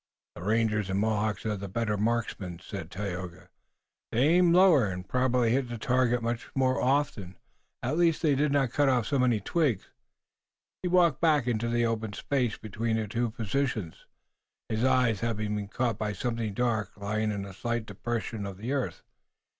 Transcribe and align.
"The 0.33 0.41
rangers 0.41 0.89
and 0.89 0.99
Mohawks 0.99 1.45
are 1.45 1.55
the 1.55 1.67
better 1.67 1.95
marksmen," 1.95 2.57
said 2.59 2.89
Tayoga. 2.89 3.49
"They 4.11 4.29
aimed 4.29 4.55
lower 4.55 4.87
and 4.87 5.07
probably 5.07 5.51
hit 5.51 5.69
the 5.69 5.77
target 5.77 6.23
much 6.23 6.49
oftener. 6.59 7.35
At 7.83 7.99
least 7.99 8.23
they 8.23 8.33
did 8.33 8.51
not 8.51 8.71
cut 8.71 8.89
off 8.89 9.05
so 9.05 9.19
many 9.19 9.39
twigs." 9.39 9.91
He 10.81 10.87
walked 10.89 11.21
back 11.21 11.45
into 11.45 11.69
the 11.69 11.85
open 11.85 12.13
space 12.13 12.57
between 12.57 12.95
the 12.97 13.07
two 13.07 13.29
positions, 13.29 14.07
his 14.69 14.83
eye 14.83 15.13
having 15.13 15.55
been 15.55 15.67
caught 15.67 15.99
by 15.99 16.13
something 16.13 16.55
dark 16.55 16.97
lying 16.97 17.31
in 17.31 17.45
a 17.45 17.53
slight 17.53 17.85
depression 17.85 18.47
of 18.47 18.57
the 18.57 18.71
earth. 18.71 19.03